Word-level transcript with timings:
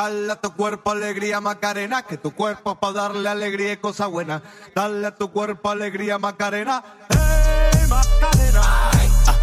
Dale 0.00 0.32
a 0.32 0.36
tu 0.36 0.50
cuerpo 0.54 0.92
alegría 0.92 1.42
Macarena, 1.42 2.04
que 2.04 2.16
tu 2.16 2.34
cuerpo 2.34 2.74
para 2.76 2.94
darle 2.94 3.28
alegría 3.28 3.74
y 3.74 3.76
cosa 3.76 4.06
buena. 4.06 4.42
Dale 4.74 5.06
a 5.06 5.14
tu 5.14 5.30
cuerpo 5.30 5.68
alegría 5.68 6.16
Macarena, 6.16 6.82
hey 7.10 7.86
Macarena. 7.86 8.62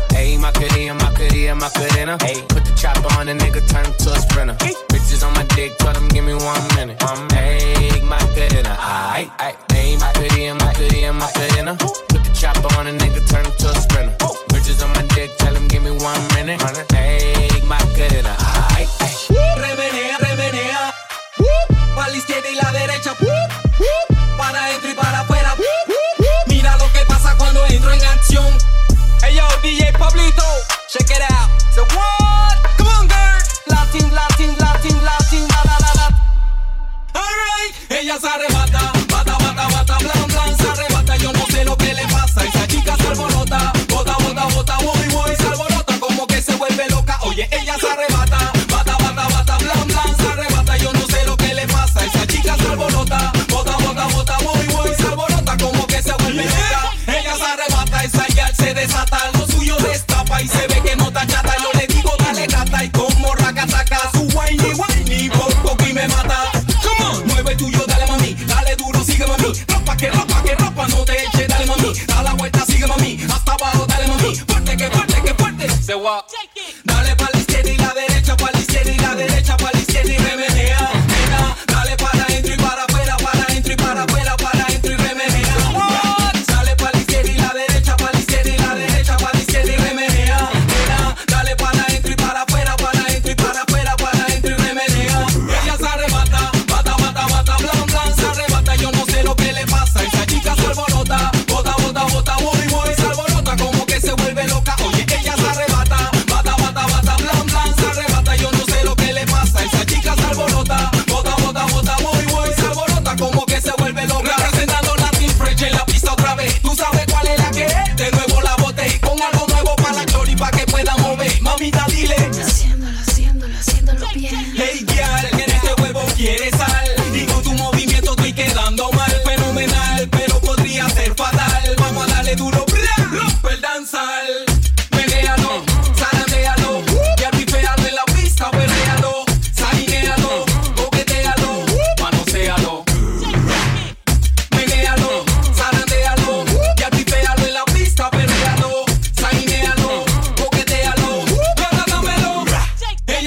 Hey, 0.09 0.35
Macarena, 0.39 0.95
Macarena, 0.95 1.53
Macarena. 1.53 2.17
Hey, 2.21 2.43
put 2.49 2.65
the 2.65 2.73
chopper 2.73 3.07
on 3.19 3.29
a 3.29 3.35
nigga, 3.35 3.61
turn 3.69 3.85
him 3.85 3.93
to 3.99 4.11
a 4.11 4.19
sprinter. 4.19 4.55
Bitches 4.89 5.23
on 5.23 5.31
my 5.35 5.43
dick, 5.55 5.77
tell 5.77 5.93
them 5.93 6.07
give 6.07 6.25
me 6.25 6.33
one 6.33 6.67
minute. 6.75 7.03
Um, 7.03 7.29
hey, 7.29 8.01
Macarena. 8.01 8.75
Ay, 8.79 9.29
ay, 9.37 9.55
hey, 9.71 9.95
Macarena, 9.97 10.55
Macarena, 10.55 11.13
Macarena. 11.13 11.75
Put 11.77 12.23
the 12.23 12.31
chopper 12.33 12.79
on 12.79 12.87
a 12.87 12.93
nigga, 12.93 13.21
turn 13.29 13.45
him 13.45 13.53
to 13.59 13.69
a 13.69 13.75
sprinter. 13.75 14.15
Bitches 14.49 14.83
on 14.83 14.89
my 14.95 15.03
dick, 15.13 15.37
tell 15.37 15.53
them 15.53 15.67
give 15.67 15.83
me 15.83 15.91
one 15.91 16.27
minute. 16.33 16.59
Hey, 16.91 17.06
las 38.19 38.33
arrebata. 38.33 38.96
Say 75.87 75.95
what? 75.95 76.27
Take 76.27 76.56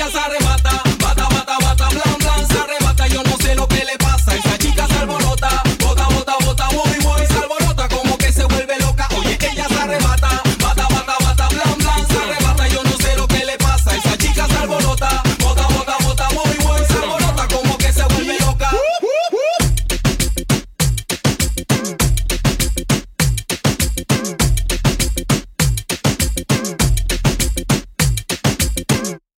ella 0.00 0.10
se 0.10 0.18
arrebata. 0.18 0.89